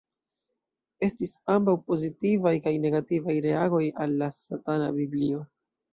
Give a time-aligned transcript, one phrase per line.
[1.07, 5.45] Estis ambaŭ pozitivaj kaj negativaj reagoj al "La Satana Biblio.